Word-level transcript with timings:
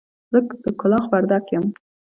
زه 0.31 0.39
د 0.63 0.65
کلاخ 0.79 1.05
وردک 1.11 1.45
يم. 1.55 1.65